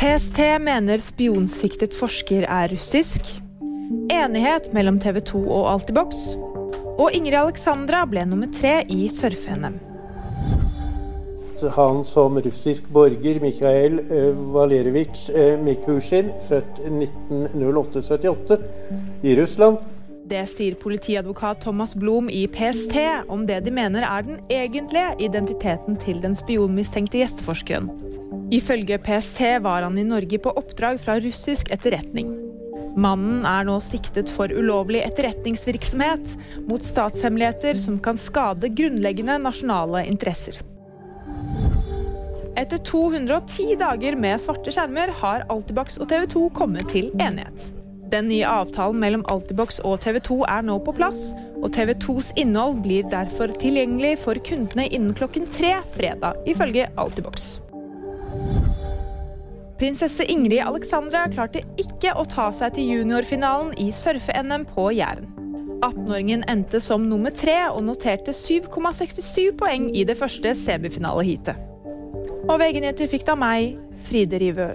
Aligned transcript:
PST 0.00 0.38
mener 0.64 0.96
spionsiktet 1.04 1.92
forsker 1.92 2.46
er 2.48 2.70
russisk. 2.72 3.26
Enighet 4.08 4.70
mellom 4.72 4.96
TV 4.96 5.18
2 5.28 5.40
og 5.44 5.66
Altibox. 5.74 6.22
Og 6.96 7.12
Ingrid 7.12 7.36
Alexandra 7.36 8.06
ble 8.08 8.22
nummer 8.24 8.48
tre 8.54 8.78
i 8.88 9.10
surfe-NM. 9.12 9.76
Han 11.76 12.00
som 12.08 12.40
russisk 12.40 12.88
borger, 12.88 13.42
Mikhail 13.44 14.00
eh, 14.06 14.40
Valerevitsj 14.54 15.26
eh, 15.36 15.60
Mikushin, 15.60 16.32
født 16.48 16.80
1908-78 16.88 18.56
i 19.20 19.36
Russland. 19.36 19.84
Det 20.32 20.46
sier 20.48 20.80
politiadvokat 20.80 21.60
Thomas 21.66 21.92
Blom 21.92 22.32
i 22.32 22.46
PST 22.48 22.96
om 23.28 23.44
det 23.44 23.66
de 23.68 23.76
mener 23.82 24.08
er 24.08 24.24
den 24.24 24.40
egentlige 24.48 25.12
identiteten 25.28 26.00
til 26.00 26.24
den 26.24 26.40
spionmistenkte 26.40 27.20
gjesteforskeren. 27.20 27.92
Ifølge 28.50 28.98
PST 28.98 29.40
var 29.62 29.84
han 29.86 29.98
i 29.98 30.04
Norge 30.04 30.38
på 30.42 30.50
oppdrag 30.58 30.98
fra 31.02 31.20
russisk 31.22 31.70
etterretning. 31.70 32.32
Mannen 32.98 33.44
er 33.46 33.62
nå 33.68 33.76
siktet 33.84 34.32
for 34.34 34.50
ulovlig 34.50 35.04
etterretningsvirksomhet 35.06 36.34
mot 36.66 36.82
statshemmeligheter 36.82 37.78
som 37.78 38.00
kan 38.02 38.18
skade 38.18 38.72
grunnleggende 38.74 39.38
nasjonale 39.44 40.02
interesser. 40.10 40.58
Etter 42.58 42.82
210 42.82 43.78
dager 43.78 44.18
med 44.18 44.42
svarte 44.42 44.74
skjermer 44.74 45.14
har 45.22 45.46
Altibox 45.52 46.00
og 46.02 46.10
TV 46.10 46.26
2 46.34 46.44
kommet 46.58 46.90
til 46.90 47.12
enighet. 47.22 47.70
Den 48.10 48.26
nye 48.26 48.50
avtalen 48.50 48.98
mellom 48.98 49.22
Altibox 49.30 49.78
og 49.86 50.00
TV 50.02 50.18
2 50.26 50.42
er 50.50 50.66
nå 50.66 50.80
på 50.82 50.98
plass, 50.98 51.28
og 51.62 51.70
TV 51.76 51.94
2s 52.02 52.34
innhold 52.40 52.82
blir 52.82 53.06
derfor 53.06 53.54
tilgjengelig 53.62 54.16
for 54.26 54.42
kundene 54.42 54.90
innen 54.90 55.14
klokken 55.14 55.46
tre 55.54 55.76
fredag, 55.94 56.42
ifølge 56.50 56.90
Altibox. 56.98 57.60
Prinsesse 59.80 60.26
Ingrid 60.28 60.60
Alexandra 60.60 61.22
klarte 61.32 61.62
ikke 61.80 62.10
å 62.12 62.26
ta 62.28 62.50
seg 62.52 62.74
til 62.76 62.90
juniorfinalen 62.98 63.70
i 63.80 63.86
surfe-NM 63.96 64.66
på 64.74 64.90
Jæren. 64.92 65.30
18-åringen 65.80 66.42
endte 66.52 66.82
som 66.84 67.06
nummer 67.08 67.32
tre 67.32 67.54
og 67.70 67.86
noterte 67.86 68.34
7,67 68.36 69.54
poeng 69.56 69.86
i 69.96 70.04
det 70.04 70.18
første 70.20 70.52
semifinaleheatet. 70.52 71.56
Og 72.44 72.60
VG-nyheter 72.60 73.08
fikk 73.08 73.24
da 73.30 73.38
meg, 73.40 73.78
Fride 74.04 74.42
Rivø. 74.44 74.68